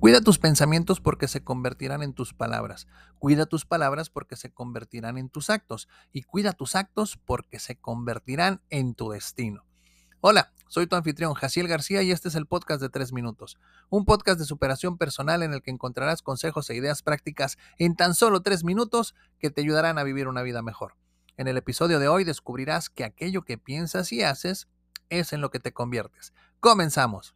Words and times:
Cuida 0.00 0.20
tus 0.20 0.38
pensamientos 0.38 1.00
porque 1.00 1.26
se 1.26 1.42
convertirán 1.42 2.04
en 2.04 2.12
tus 2.12 2.32
palabras. 2.32 2.86
Cuida 3.18 3.46
tus 3.46 3.66
palabras 3.66 4.10
porque 4.10 4.36
se 4.36 4.52
convertirán 4.52 5.18
en 5.18 5.28
tus 5.28 5.50
actos. 5.50 5.88
Y 6.12 6.22
cuida 6.22 6.52
tus 6.52 6.76
actos 6.76 7.18
porque 7.24 7.58
se 7.58 7.80
convertirán 7.80 8.62
en 8.70 8.94
tu 8.94 9.10
destino. 9.10 9.64
Hola, 10.20 10.52
soy 10.68 10.86
tu 10.86 10.94
anfitrión 10.94 11.34
Jaciel 11.34 11.66
García 11.66 12.02
y 12.02 12.12
este 12.12 12.28
es 12.28 12.36
el 12.36 12.46
podcast 12.46 12.80
de 12.80 12.90
3 12.90 13.12
minutos. 13.12 13.58
Un 13.90 14.04
podcast 14.04 14.38
de 14.38 14.44
superación 14.44 14.98
personal 14.98 15.42
en 15.42 15.52
el 15.52 15.62
que 15.62 15.72
encontrarás 15.72 16.22
consejos 16.22 16.70
e 16.70 16.76
ideas 16.76 17.02
prácticas 17.02 17.58
en 17.76 17.96
tan 17.96 18.14
solo 18.14 18.40
3 18.40 18.62
minutos 18.62 19.16
que 19.40 19.50
te 19.50 19.62
ayudarán 19.62 19.98
a 19.98 20.04
vivir 20.04 20.28
una 20.28 20.42
vida 20.42 20.62
mejor. 20.62 20.94
En 21.36 21.48
el 21.48 21.56
episodio 21.56 21.98
de 21.98 22.06
hoy 22.06 22.22
descubrirás 22.22 22.88
que 22.88 23.02
aquello 23.02 23.42
que 23.42 23.58
piensas 23.58 24.12
y 24.12 24.22
haces 24.22 24.68
es 25.08 25.32
en 25.32 25.40
lo 25.40 25.50
que 25.50 25.58
te 25.58 25.72
conviertes. 25.72 26.32
Comenzamos. 26.60 27.34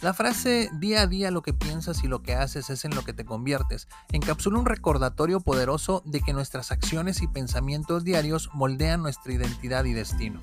La 0.00 0.14
frase 0.14 0.70
día 0.74 1.02
a 1.02 1.06
día 1.08 1.32
lo 1.32 1.42
que 1.42 1.52
piensas 1.52 2.04
y 2.04 2.06
lo 2.06 2.22
que 2.22 2.36
haces 2.36 2.70
es 2.70 2.84
en 2.84 2.94
lo 2.94 3.02
que 3.02 3.12
te 3.12 3.24
conviertes 3.24 3.88
encapsula 4.12 4.60
un 4.60 4.64
recordatorio 4.64 5.40
poderoso 5.40 6.04
de 6.06 6.20
que 6.20 6.32
nuestras 6.32 6.70
acciones 6.70 7.20
y 7.20 7.26
pensamientos 7.26 8.04
diarios 8.04 8.48
moldean 8.54 9.02
nuestra 9.02 9.32
identidad 9.32 9.84
y 9.86 9.94
destino. 9.94 10.40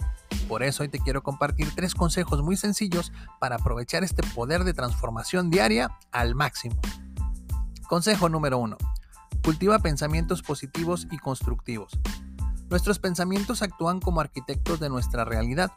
Por 0.50 0.62
eso 0.62 0.84
hoy 0.84 0.90
te 0.90 1.00
quiero 1.00 1.24
compartir 1.24 1.70
tres 1.74 1.96
consejos 1.96 2.44
muy 2.44 2.58
sencillos 2.58 3.14
para 3.40 3.56
aprovechar 3.56 4.04
este 4.04 4.24
poder 4.36 4.66
de 4.66 4.74
transformación 4.74 5.50
diaria 5.50 5.90
al 6.12 6.36
máximo. 6.36 6.76
Consejo 7.88 8.28
número 8.28 8.58
1. 8.58 8.78
Cultiva 9.42 9.80
pensamientos 9.80 10.42
positivos 10.42 11.08
y 11.12 11.18
constructivos. 11.18 11.98
Nuestros 12.70 13.00
pensamientos 13.00 13.62
actúan 13.62 14.02
como 14.02 14.20
arquitectos 14.20 14.82
de 14.82 14.90
nuestra 14.90 15.24
realidad 15.24 15.72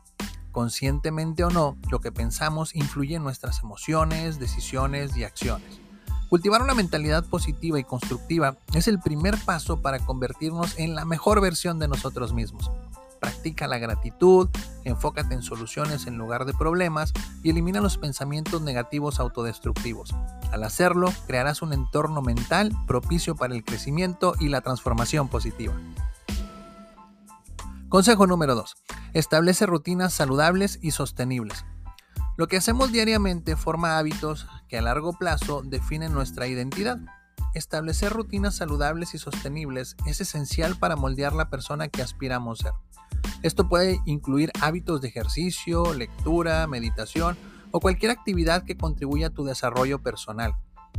conscientemente 0.59 1.45
o 1.45 1.51
no, 1.51 1.77
lo 1.89 2.01
que 2.01 2.11
pensamos 2.11 2.75
influye 2.75 3.15
en 3.15 3.23
nuestras 3.23 3.63
emociones, 3.63 4.41
decisiones 4.41 5.17
y 5.17 5.23
acciones. 5.23 5.81
Cultivar 6.29 6.63
una 6.63 6.75
mentalidad 6.75 7.25
positiva 7.25 7.79
y 7.79 7.85
constructiva 7.85 8.57
es 8.75 8.89
el 8.89 8.99
primer 8.99 9.39
paso 9.39 9.83
para 9.83 10.01
convertirnos 10.01 10.77
en 10.77 10.97
la 10.97 11.05
mejor 11.05 11.41
versión 11.41 11.79
de 11.79 11.87
nosotros 11.87 12.35
mismos. 12.35 12.73
Practica 13.21 13.69
la 13.69 13.79
gratitud, 13.79 14.49
enfócate 14.83 15.33
en 15.33 15.43
soluciones 15.43 16.09
en 16.09 16.19
lugar 16.19 16.45
de 16.45 16.55
problemas 16.55 17.13
y 17.45 17.51
elimina 17.51 17.81
los 17.81 17.97
pensamientos 17.97 18.61
negativos 18.61 19.21
autodestructivos. 19.21 20.13
Al 20.51 20.65
hacerlo, 20.65 21.13
crearás 21.29 21.63
un 21.63 21.73
entorno 21.73 22.21
mental 22.21 22.73
propicio 22.89 23.37
para 23.37 23.55
el 23.55 23.63
crecimiento 23.63 24.35
y 24.41 24.49
la 24.49 24.61
transformación 24.61 25.29
positiva. 25.29 25.75
Consejo 27.89 28.27
número 28.27 28.57
2. 28.57 28.77
Establece 29.15 29.67
rutinas 29.67 30.13
saludables 30.13 30.79
y 30.83 30.91
sostenibles. 30.91 31.65
Lo 32.37 32.47
que 32.47 32.59
hacemos 32.59 32.93
diariamente 32.93 33.57
forma 33.57 33.99
hábitos 33.99 34.47
que 34.69 34.79
a 34.79 34.83
largo 34.83 35.13
plazo 35.15 35.63
definen 35.65 36.13
nuestra 36.13 36.47
identidad. 36.47 36.99
Establecer 37.55 38.13
rutinas 38.13 38.55
saludables 38.55 39.15
y 39.15 39.19
sostenibles 39.19 39.97
es 40.07 40.21
esencial 40.21 40.77
para 40.77 40.95
moldear 40.95 41.33
la 41.33 41.49
persona 41.49 41.89
que 41.89 42.03
aspiramos 42.03 42.59
ser. 42.59 42.73
Esto 43.43 43.69
puede 43.69 44.01
incluir 44.05 44.53
hábitos 44.61 45.01
de 45.01 45.09
ejercicio, 45.09 45.95
lectura, 45.95 46.67
meditación 46.67 47.37
o 47.71 47.81
cualquier 47.81 48.11
actividad 48.11 48.65
que 48.65 48.77
contribuya 48.77 49.29
a 49.29 49.31
tu 49.31 49.45
desarrollo 49.45 50.03
personal. 50.03 50.55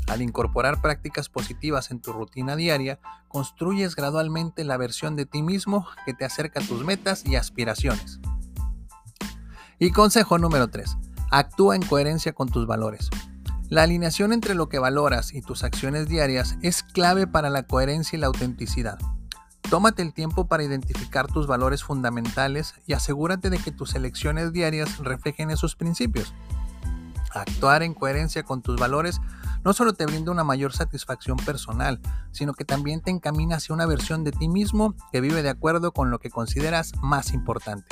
Al 0.07 0.21
incorporar 0.21 0.81
prácticas 0.81 1.29
positivas 1.29 1.91
en 1.91 2.01
tu 2.01 2.13
rutina 2.13 2.55
diaria, 2.55 2.99
construyes 3.27 3.95
gradualmente 3.95 4.63
la 4.63 4.77
versión 4.77 5.15
de 5.15 5.25
ti 5.25 5.41
mismo 5.41 5.87
que 6.05 6.13
te 6.13 6.25
acerca 6.25 6.59
a 6.59 6.63
tus 6.63 6.83
metas 6.83 7.25
y 7.25 7.35
aspiraciones. 7.35 8.19
Y 9.77 9.91
consejo 9.91 10.37
número 10.37 10.67
3. 10.67 10.97
Actúa 11.31 11.75
en 11.75 11.83
coherencia 11.83 12.33
con 12.33 12.49
tus 12.49 12.65
valores. 12.65 13.09
La 13.69 13.83
alineación 13.83 14.33
entre 14.33 14.55
lo 14.55 14.67
que 14.67 14.79
valoras 14.79 15.33
y 15.33 15.41
tus 15.41 15.63
acciones 15.63 16.07
diarias 16.07 16.57
es 16.63 16.81
clave 16.81 17.27
para 17.27 17.51
la 17.51 17.63
coherencia 17.63 18.17
y 18.17 18.19
la 18.19 18.27
autenticidad. 18.27 18.97
Tómate 19.69 20.01
el 20.01 20.13
tiempo 20.13 20.47
para 20.47 20.63
identificar 20.63 21.27
tus 21.27 21.45
valores 21.45 21.83
fundamentales 21.83 22.73
y 22.87 22.93
asegúrate 22.93 23.51
de 23.51 23.59
que 23.59 23.71
tus 23.71 23.93
elecciones 23.93 24.51
diarias 24.51 24.97
reflejen 24.97 25.51
esos 25.51 25.75
principios. 25.75 26.33
Actuar 27.35 27.83
en 27.83 27.93
coherencia 27.93 28.41
con 28.41 28.63
tus 28.63 28.79
valores 28.79 29.21
no 29.63 29.73
solo 29.73 29.93
te 29.93 30.05
brinda 30.05 30.31
una 30.31 30.43
mayor 30.43 30.73
satisfacción 30.73 31.37
personal, 31.37 31.99
sino 32.31 32.53
que 32.53 32.65
también 32.65 33.01
te 33.01 33.11
encamina 33.11 33.57
hacia 33.57 33.75
una 33.75 33.85
versión 33.85 34.23
de 34.23 34.31
ti 34.31 34.47
mismo 34.47 34.95
que 35.11 35.21
vive 35.21 35.43
de 35.43 35.49
acuerdo 35.49 35.91
con 35.91 36.11
lo 36.11 36.19
que 36.19 36.29
consideras 36.29 36.91
más 37.01 37.33
importante. 37.33 37.87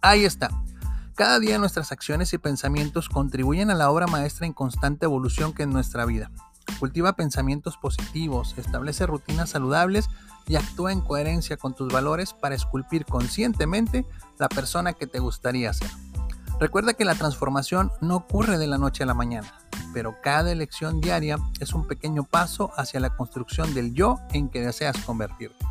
Ahí 0.00 0.24
está. 0.24 0.50
Cada 1.14 1.38
día 1.38 1.58
nuestras 1.58 1.92
acciones 1.92 2.32
y 2.32 2.38
pensamientos 2.38 3.08
contribuyen 3.08 3.70
a 3.70 3.74
la 3.74 3.90
obra 3.90 4.06
maestra 4.06 4.46
en 4.46 4.52
constante 4.52 5.06
evolución 5.06 5.52
que 5.52 5.62
es 5.62 5.68
nuestra 5.68 6.04
vida. 6.04 6.30
Cultiva 6.80 7.14
pensamientos 7.14 7.76
positivos, 7.76 8.54
establece 8.56 9.06
rutinas 9.06 9.50
saludables 9.50 10.08
y 10.46 10.56
actúa 10.56 10.92
en 10.92 11.00
coherencia 11.00 11.56
con 11.56 11.74
tus 11.74 11.92
valores 11.92 12.32
para 12.34 12.54
esculpir 12.54 13.06
conscientemente 13.06 14.06
la 14.38 14.48
persona 14.48 14.92
que 14.92 15.06
te 15.06 15.20
gustaría 15.20 15.72
ser. 15.72 15.90
Recuerda 16.58 16.94
que 16.94 17.04
la 17.04 17.14
transformación 17.14 17.90
no 18.00 18.16
ocurre 18.16 18.58
de 18.58 18.66
la 18.66 18.78
noche 18.78 19.04
a 19.04 19.06
la 19.06 19.14
mañana 19.14 19.63
pero 19.94 20.20
cada 20.20 20.52
elección 20.52 21.00
diaria 21.00 21.38
es 21.60 21.72
un 21.72 21.86
pequeño 21.86 22.24
paso 22.24 22.72
hacia 22.76 23.00
la 23.00 23.16
construcción 23.16 23.72
del 23.72 23.94
yo 23.94 24.18
en 24.32 24.50
que 24.50 24.60
deseas 24.60 24.98
convertirte. 24.98 25.64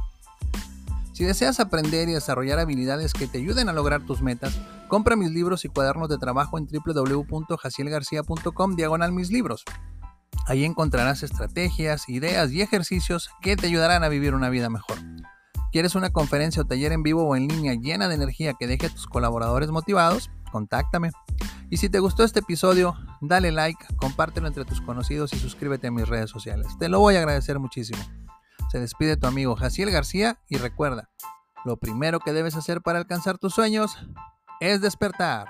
Si 1.11 1.23
deseas 1.25 1.59
aprender 1.59 2.09
y 2.09 2.13
desarrollar 2.13 2.57
habilidades 2.57 3.13
que 3.13 3.27
te 3.27 3.37
ayuden 3.37 3.69
a 3.69 3.73
lograr 3.73 4.03
tus 4.03 4.23
metas, 4.23 4.59
compra 4.87 5.15
mis 5.15 5.29
libros 5.29 5.63
y 5.65 5.69
cuadernos 5.69 6.09
de 6.09 6.17
trabajo 6.17 6.57
en 6.57 6.67
www.jacielgarcia.com 6.67 8.75
diagonal 8.75 9.11
mis 9.11 9.29
libros. 9.29 9.63
Ahí 10.47 10.65
encontrarás 10.65 11.21
estrategias, 11.21 12.09
ideas 12.09 12.51
y 12.51 12.61
ejercicios 12.61 13.29
que 13.41 13.55
te 13.55 13.67
ayudarán 13.67 14.03
a 14.03 14.09
vivir 14.09 14.33
una 14.33 14.49
vida 14.49 14.71
mejor. 14.71 14.97
¿Quieres 15.71 15.93
una 15.95 16.11
conferencia 16.11 16.63
o 16.63 16.65
taller 16.65 16.91
en 16.91 17.03
vivo 17.03 17.27
o 17.27 17.35
en 17.35 17.47
línea 17.47 17.75
llena 17.75 18.07
de 18.07 18.15
energía 18.15 18.55
que 18.59 18.65
deje 18.67 18.87
a 18.87 18.89
tus 18.89 19.05
colaboradores 19.05 19.69
motivados? 19.69 20.31
Contáctame. 20.51 21.11
Y 21.73 21.77
si 21.77 21.89
te 21.89 21.97
gustó 21.97 22.23
este 22.23 22.41
episodio, 22.41 22.95
dale 23.19 23.51
like, 23.51 23.83
compártelo 23.95 24.45
entre 24.45 24.63
tus 24.63 24.79
conocidos 24.79 25.33
y 25.33 25.39
suscríbete 25.39 25.87
a 25.87 25.91
mis 25.91 26.07
redes 26.07 26.29
sociales. 26.29 26.67
Te 26.77 26.87
lo 26.87 26.99
voy 26.99 27.15
a 27.15 27.17
agradecer 27.17 27.57
muchísimo. 27.57 27.99
Se 28.69 28.79
despide 28.79 29.17
tu 29.17 29.25
amigo 29.25 29.55
Jaciel 29.55 29.89
García 29.89 30.39
y 30.47 30.57
recuerda, 30.57 31.09
lo 31.65 31.77
primero 31.77 32.19
que 32.19 32.31
debes 32.31 32.55
hacer 32.55 32.81
para 32.81 32.99
alcanzar 32.99 33.39
tus 33.39 33.55
sueños 33.55 33.97
es 34.59 34.81
despertar. 34.81 35.47